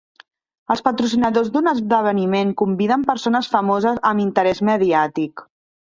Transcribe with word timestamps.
Els 0.75 0.79
patrocinadors 0.87 1.51
d'un 1.59 1.69
esdeveniment 1.73 2.55
conviden 2.65 3.07
persones 3.13 3.53
famoses 3.55 4.05
amb 4.15 4.29
interès 4.29 4.67
mediàtic. 4.73 5.51